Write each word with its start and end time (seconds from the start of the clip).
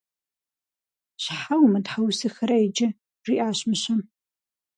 Щхьэ 1.23 1.55
умытхьэусыхэрэ 1.63 2.57
иджы?– 2.65 2.87
жиӏащ 3.23 3.59
мыщэм. 3.69 3.99